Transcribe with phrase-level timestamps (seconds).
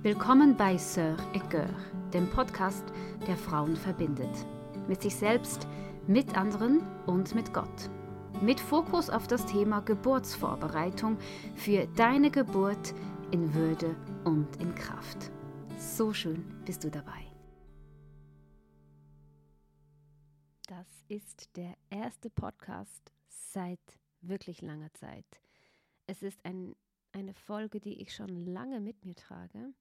[0.00, 1.68] Willkommen bei Sœur et Cœur,
[2.12, 2.84] dem Podcast,
[3.26, 4.30] der Frauen verbindet.
[4.86, 5.66] Mit sich selbst,
[6.06, 7.90] mit anderen und mit Gott.
[8.40, 11.18] Mit Fokus auf das Thema Geburtsvorbereitung
[11.56, 12.94] für deine Geburt
[13.32, 15.32] in Würde und in Kraft.
[15.78, 17.26] So schön bist du dabei.
[20.68, 25.42] Das ist der erste Podcast seit wirklich langer Zeit.
[26.06, 26.76] Es ist ein,
[27.10, 29.74] eine Folge, die ich schon lange mit mir trage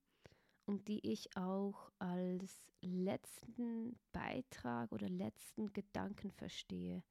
[0.68, 7.04] und die ich auch als letzten Beitrag oder letzten Gedanken verstehe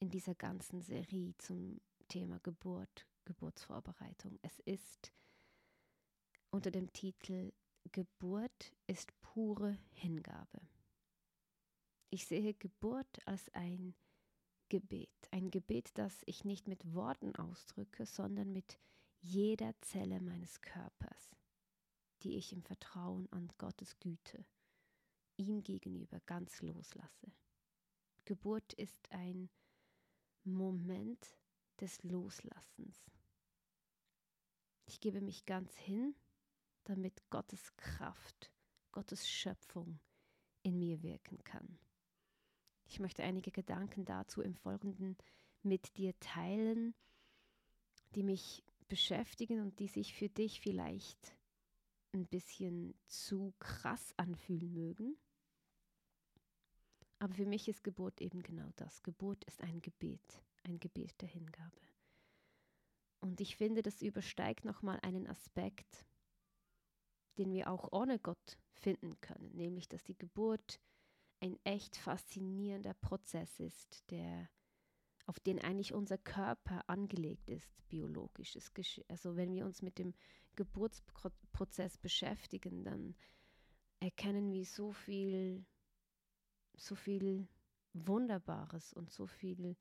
[0.00, 4.38] in dieser ganzen Serie zum Thema Geburt, Geburtsvorbereitung.
[4.42, 5.12] Es ist
[6.50, 7.52] unter dem Titel
[7.92, 10.60] Geburt ist pure Hingabe.
[12.10, 13.94] Ich sehe Geburt als ein
[14.68, 18.78] Gebet, ein Gebet, das ich nicht mit Worten ausdrücke, sondern mit
[19.20, 21.39] jeder Zelle meines Körpers
[22.22, 24.44] die ich im Vertrauen an Gottes Güte
[25.36, 27.32] ihm gegenüber ganz loslasse.
[28.24, 29.48] Geburt ist ein
[30.44, 31.38] Moment
[31.80, 33.10] des Loslassens.
[34.84, 36.14] Ich gebe mich ganz hin,
[36.84, 38.52] damit Gottes Kraft,
[38.92, 40.00] Gottes Schöpfung
[40.62, 41.78] in mir wirken kann.
[42.86, 45.16] Ich möchte einige Gedanken dazu im Folgenden
[45.62, 46.94] mit dir teilen,
[48.14, 51.36] die mich beschäftigen und die sich für dich vielleicht
[52.12, 55.16] ein bisschen zu krass anfühlen mögen.
[57.18, 59.02] Aber für mich ist Geburt eben genau das.
[59.02, 61.80] Geburt ist ein Gebet, ein Gebet der Hingabe.
[63.20, 66.06] Und ich finde, das übersteigt nochmal einen Aspekt,
[67.36, 70.80] den wir auch ohne Gott finden können, nämlich dass die Geburt
[71.40, 74.48] ein echt faszinierender Prozess ist, der
[75.26, 78.58] auf den eigentlich unser Körper angelegt ist, biologisch.
[79.08, 80.14] Also wenn wir uns mit dem
[80.56, 83.14] Geburtsprozess beschäftigen, dann
[84.00, 85.64] erkennen wir so viel,
[86.74, 87.48] so viel
[87.92, 89.76] Wunderbares und so viel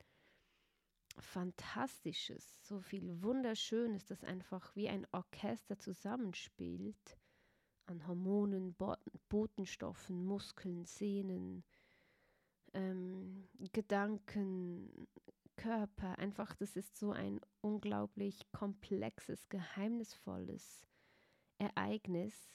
[1.18, 7.18] Fantastisches, so viel Wunderschönes, das einfach wie ein Orchester zusammenspielt
[7.88, 8.76] an Hormonen,
[9.28, 11.64] Botenstoffen, Muskeln, Sehnen,
[12.74, 15.08] ähm, Gedanken,
[15.60, 16.18] Körper.
[16.18, 20.88] Einfach, das ist so ein unglaublich komplexes, geheimnisvolles
[21.58, 22.54] Ereignis.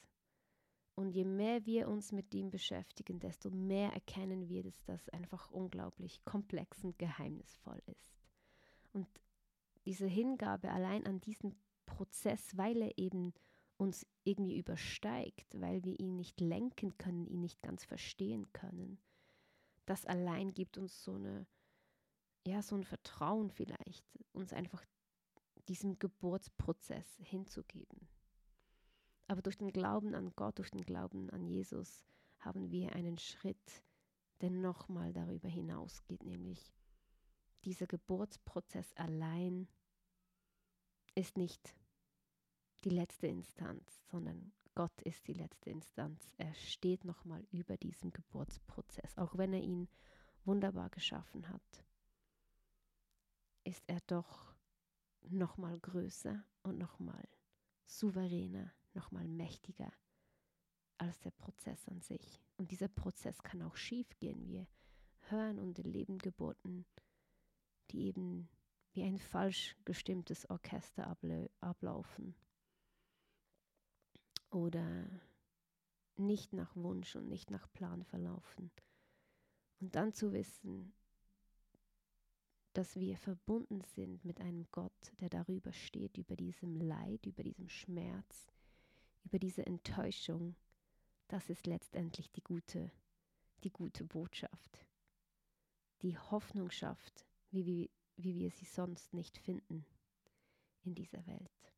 [0.95, 5.51] Und je mehr wir uns mit ihm beschäftigen, desto mehr erkennen wir, dass das einfach
[5.51, 8.23] unglaublich komplex und geheimnisvoll ist.
[8.93, 9.09] Und
[9.85, 11.55] diese Hingabe allein an diesen
[11.85, 13.35] Prozess, weil er eben
[13.77, 18.99] uns irgendwie übersteigt, weil wir ihn nicht lenken können, ihn nicht ganz verstehen können,
[19.85, 21.47] das allein gibt uns so eine
[22.47, 24.85] ja, so ein Vertrauen vielleicht, uns einfach
[25.69, 28.09] diesem Geburtsprozess hinzugeben.
[29.27, 32.05] Aber durch den Glauben an Gott, durch den Glauben an Jesus
[32.39, 33.83] haben wir einen Schritt,
[34.43, 36.75] der nochmal darüber hinausgeht, nämlich
[37.65, 39.67] dieser Geburtsprozess allein
[41.15, 41.75] ist nicht
[42.85, 46.35] die letzte Instanz, sondern Gott ist die letzte Instanz.
[46.37, 49.89] Er steht nochmal über diesem Geburtsprozess, auch wenn er ihn
[50.45, 51.85] wunderbar geschaffen hat
[53.65, 54.55] ist er doch
[55.23, 57.27] noch mal größer und noch mal
[57.87, 59.93] souveräner, noch mal mächtiger
[60.99, 62.41] als der Prozess an sich.
[62.57, 64.47] Und dieser Prozess kann auch schief gehen.
[64.47, 64.67] Wir
[65.29, 66.87] hören und erleben Geburten,
[67.91, 68.49] die eben
[68.93, 71.17] wie ein falsch gestimmtes Orchester
[71.61, 72.35] ablaufen.
[74.51, 75.09] Oder
[76.17, 78.71] nicht nach Wunsch und nicht nach Plan verlaufen.
[79.81, 80.95] Und dann zu wissen,
[82.75, 87.69] dass wir verbunden sind mit einem Gott, der darüber steht, über diesem Leid, über diesem
[87.69, 88.49] Schmerz,
[89.23, 90.57] über diese Enttäuschung.
[91.29, 92.91] Das ist letztendlich die gute,
[93.63, 94.87] die gute Botschaft.
[96.03, 99.87] Die Hoffnung schafft, wie wir, wie wir sie sonst nicht finden
[100.83, 101.73] in dieser Welt.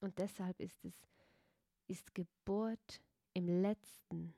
[0.00, 0.94] Und deshalb ist es,
[1.88, 3.00] ist Geburt
[3.32, 4.34] im letzten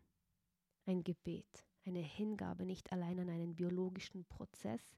[0.86, 4.96] ein Gebet, eine Hingabe nicht allein an einen biologischen Prozess,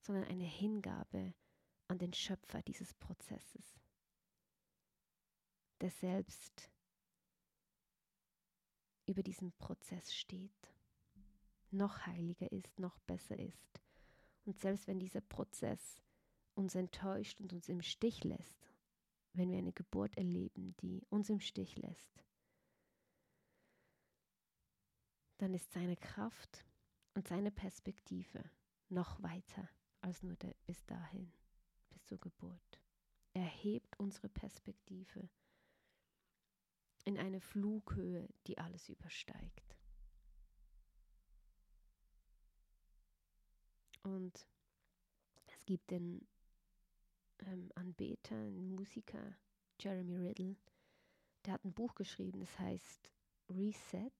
[0.00, 1.34] sondern eine Hingabe
[1.88, 3.80] an den Schöpfer dieses Prozesses,
[5.80, 6.70] der selbst
[9.06, 10.72] über diesem Prozess steht,
[11.70, 13.80] noch heiliger ist, noch besser ist.
[14.44, 16.02] Und selbst wenn dieser Prozess
[16.54, 18.72] uns enttäuscht und uns im Stich lässt,
[19.32, 22.24] wenn wir eine Geburt erleben, die uns im Stich lässt,
[25.38, 26.64] dann ist seine Kraft
[27.14, 28.42] und seine Perspektive
[28.88, 29.68] noch weiter
[30.06, 30.36] als nur
[30.66, 31.32] bis dahin,
[31.90, 32.80] bis zur Geburt.
[33.34, 35.28] Er hebt unsere Perspektive
[37.04, 39.76] in eine Flughöhe, die alles übersteigt.
[44.04, 44.46] Und
[45.46, 46.24] es gibt den
[47.40, 49.36] ähm, Anbeter, einen Musiker,
[49.80, 50.56] Jeremy Riddle,
[51.44, 53.10] der hat ein Buch geschrieben, das heißt
[53.48, 54.12] Reset.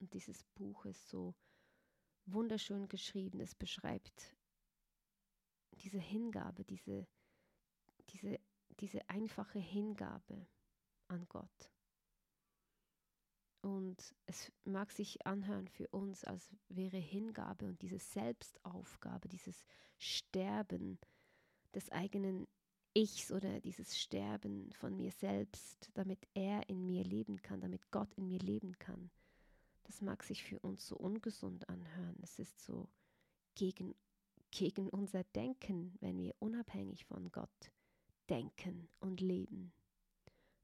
[0.00, 1.36] Und dieses Buch ist so
[2.26, 3.38] wunderschön geschrieben.
[3.38, 4.34] Es beschreibt
[5.74, 7.06] diese Hingabe, diese,
[8.10, 8.38] diese,
[8.80, 10.46] diese einfache Hingabe
[11.08, 11.70] an Gott.
[13.60, 19.64] Und es mag sich anhören für uns, als wäre Hingabe und diese Selbstaufgabe, dieses
[19.96, 20.98] Sterben
[21.74, 22.46] des eigenen
[22.92, 28.12] Ichs oder dieses Sterben von mir selbst, damit er in mir leben kann, damit Gott
[28.14, 29.10] in mir leben kann.
[29.84, 32.16] Das mag sich für uns so ungesund anhören.
[32.22, 32.88] Es ist so
[33.54, 33.94] gegen,
[34.54, 37.72] gegen unser Denken, wenn wir unabhängig von Gott
[38.30, 39.72] denken und leben.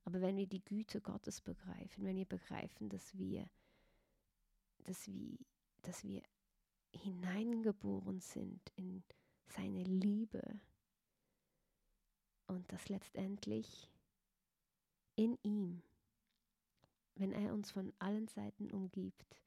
[0.05, 3.51] Aber wenn wir die Güte Gottes begreifen, wenn wir begreifen, dass wir,
[4.85, 5.37] dass wir,
[5.83, 6.23] dass wir
[6.93, 9.03] hineingeboren sind in
[9.47, 10.61] seine Liebe
[12.47, 13.91] und dass letztendlich
[15.17, 15.83] in ihm,
[17.17, 19.43] wenn er uns von allen Seiten umgibt,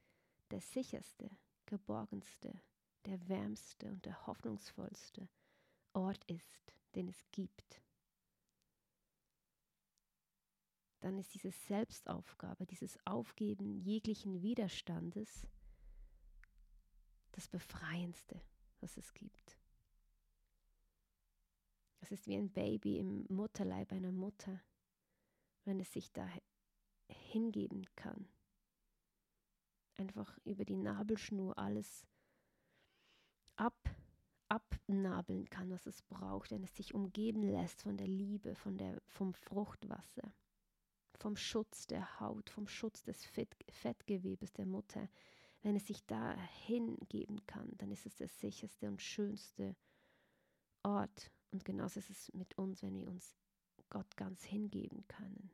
[0.51, 1.31] der sicherste,
[1.65, 2.61] geborgenste,
[3.05, 5.27] der wärmste und der hoffnungsvollste
[5.93, 7.83] Ort ist, den es gibt
[11.03, 15.45] dann ist diese Selbstaufgabe, dieses Aufgeben jeglichen Widerstandes
[17.33, 18.39] das Befreiendste,
[18.79, 19.57] was es gibt.
[21.99, 24.61] Es ist wie ein Baby im Mutterleib einer Mutter,
[25.65, 26.25] wenn es sich da
[27.09, 28.29] hingeben kann.
[29.97, 32.07] Einfach über die Nabelschnur alles
[33.55, 33.77] ab,
[34.47, 39.01] abnabeln kann, was es braucht, wenn es sich umgeben lässt von der Liebe, von der,
[39.07, 40.33] vom Fruchtwasser
[41.23, 45.07] vom Schutz der Haut, vom Schutz des Fett, Fettgewebes der Mutter,
[45.61, 46.35] wenn es sich da
[46.65, 49.77] hingeben kann, dann ist es der sicherste und schönste
[50.83, 51.31] Ort.
[51.51, 53.37] Und genauso ist es mit uns, wenn wir uns
[53.89, 55.51] Gott ganz hingeben können.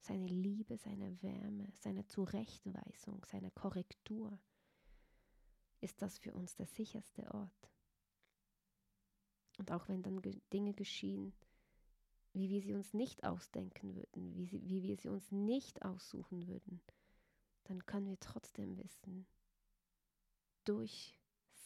[0.00, 4.38] Seine Liebe, seine Wärme, seine Zurechtweisung, seine Korrektur
[5.80, 7.70] ist das für uns der sicherste Ort.
[9.58, 10.20] Und auch wenn dann
[10.52, 11.32] Dinge geschehen,
[12.32, 16.46] wie wir sie uns nicht ausdenken würden, wie, sie, wie wir sie uns nicht aussuchen
[16.46, 16.80] würden,
[17.64, 19.26] dann können wir trotzdem wissen,
[20.64, 21.18] durch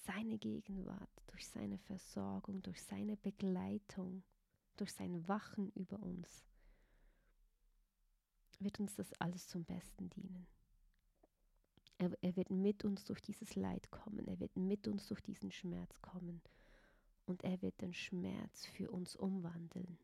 [0.05, 4.23] seine Gegenwart, durch seine Versorgung, durch seine Begleitung,
[4.77, 6.45] durch sein Wachen über uns,
[8.59, 10.47] wird uns das alles zum Besten dienen.
[12.03, 15.53] Er, er wird mit uns durch dieses Leid kommen, er wird mit uns durch diesen
[15.53, 16.43] Schmerz kommen
[17.27, 20.01] und er wird den Schmerz für uns umwandeln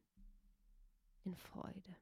[1.24, 1.96] in Freude.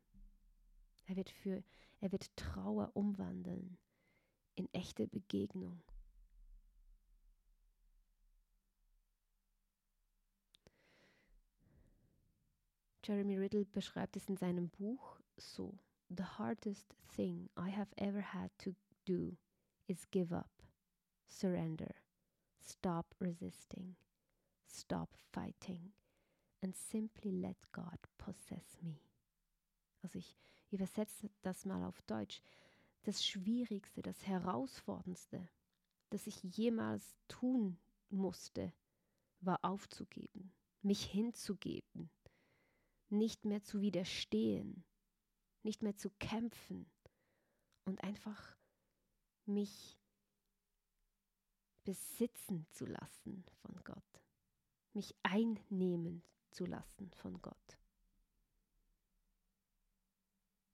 [1.06, 1.64] Er wird, für,
[2.02, 3.78] er wird Trauer umwandeln
[4.54, 5.82] in echte Begegnung.
[13.02, 15.78] Jeremy Riddle beschreibt es in seinem Buch so:
[16.10, 18.74] The hardest thing I have ever had to
[19.06, 19.38] do
[19.88, 20.50] is give up,
[21.28, 21.94] surrender,
[22.60, 23.96] stop resisting,
[24.66, 25.92] stop fighting,
[26.62, 29.00] and simply let God possess me.
[30.02, 30.36] Also ich
[30.70, 32.42] übersetze das mal auf Deutsch,
[33.04, 35.48] das Schwierigste, das Herausforderndste,
[36.10, 37.78] das ich jemals tun
[38.10, 38.72] musste,
[39.40, 40.52] war aufzugeben,
[40.82, 42.10] mich hinzugeben,
[43.08, 44.84] nicht mehr zu widerstehen,
[45.62, 46.90] nicht mehr zu kämpfen
[47.84, 48.55] und einfach
[49.46, 49.98] mich
[51.84, 54.22] besitzen zu lassen von Gott,
[54.92, 57.78] mich einnehmen zu lassen von Gott.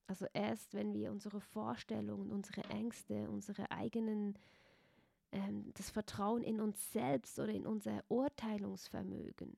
[0.07, 4.39] Also erst wenn wir unsere Vorstellungen, unsere Ängste, unsere eigenen,
[5.33, 9.57] ähm, das Vertrauen in uns selbst oder in unser Urteilungsvermögen,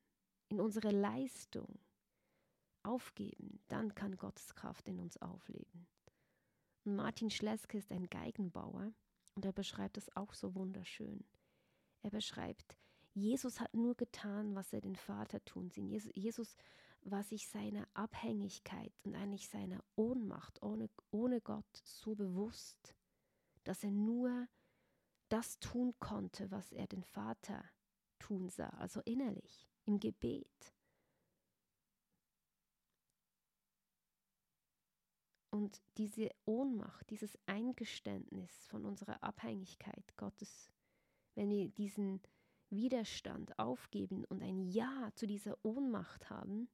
[0.48, 1.78] in unsere Leistung
[2.84, 5.86] aufgeben, dann kann Gottes Kraft in uns aufleben.
[6.84, 8.92] Und Martin Schleske ist ein Geigenbauer
[9.34, 11.24] und er beschreibt das auch so wunderschön.
[12.02, 12.76] Er beschreibt,
[13.14, 15.88] Jesus hat nur getan, was er den Vater tun sieht.
[15.88, 16.56] Jesus, Jesus
[17.02, 22.94] war sich seiner Abhängigkeit und eigentlich seiner Ohnmacht ohne, ohne Gott so bewusst,
[23.62, 24.48] dass er nur
[25.28, 27.64] das tun konnte, was er den Vater
[28.18, 30.73] tun sah, also innerlich, im Gebet.
[35.54, 40.72] Und diese Ohnmacht, dieses Eingeständnis von unserer Abhängigkeit Gottes,
[41.36, 42.20] wenn wir diesen
[42.70, 46.68] Widerstand aufgeben und ein Ja zu dieser Ohnmacht haben,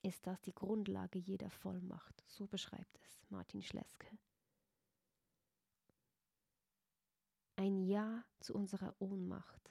[0.00, 2.24] ist das die Grundlage jeder Vollmacht.
[2.26, 4.08] So beschreibt es Martin Schleske.
[7.56, 9.70] Ein Ja zu unserer Ohnmacht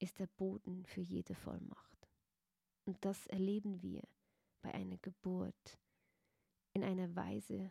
[0.00, 2.08] ist der Boden für jede Vollmacht.
[2.84, 4.02] Und das erleben wir
[4.60, 5.78] bei einer Geburt
[6.74, 7.70] in einer Weise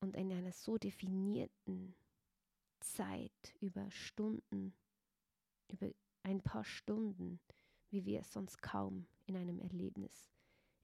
[0.00, 1.94] und in einer so definierten
[2.80, 4.74] Zeit über Stunden,
[5.68, 5.90] über
[6.22, 7.40] ein paar Stunden,
[7.90, 10.30] wie wir es sonst kaum in einem Erlebnis,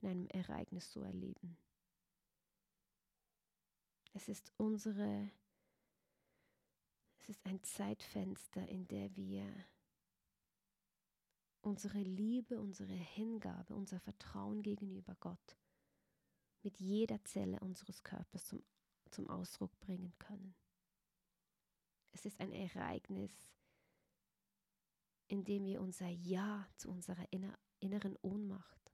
[0.01, 1.57] in einem Ereignis so erleben.
[4.13, 5.31] Es ist unsere,
[7.19, 9.47] es ist ein Zeitfenster, in der wir
[11.61, 15.59] unsere Liebe, unsere Hingabe, unser Vertrauen gegenüber Gott
[16.67, 18.61] mit jeder Zelle unseres Körpers zum,
[19.13, 20.53] zum Ausdruck bringen können.
[22.11, 23.31] Es ist ein Ereignis,
[25.29, 28.93] in dem wir unser Ja zu unserer inner, inneren Ohnmacht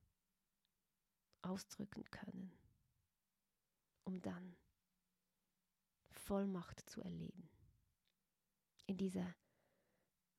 [1.40, 2.52] ausdrücken können,
[4.04, 4.54] um dann
[6.10, 7.48] Vollmacht zu erleben.
[8.84, 9.34] In dieser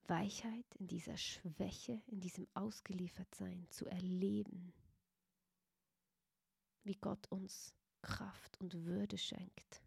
[0.04, 4.72] Weichheit, in dieser Schwäche, in diesem Ausgeliefertsein zu erleben,
[6.84, 9.82] wie Gott uns Kraft und Würde schenkt.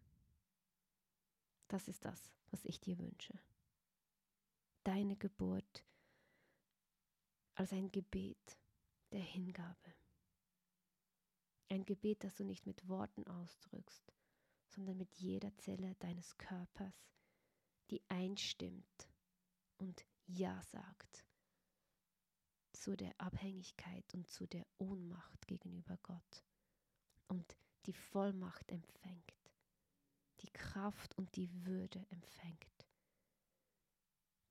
[1.67, 3.37] Das ist das, was ich dir wünsche.
[4.83, 5.83] Deine Geburt
[7.55, 8.57] als ein Gebet
[9.11, 9.93] der Hingabe.
[11.69, 14.13] Ein Gebet, das du nicht mit Worten ausdrückst,
[14.69, 16.95] sondern mit jeder Zelle deines Körpers,
[17.89, 19.09] die einstimmt
[19.77, 21.25] und Ja sagt
[22.73, 26.43] zu der Abhängigkeit und zu der Ohnmacht gegenüber Gott
[27.27, 29.33] und die Vollmacht empfängt,
[30.41, 32.87] die Kraft und die Würde empfängt,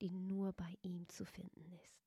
[0.01, 1.97] die nur bei ihm zu finden ist.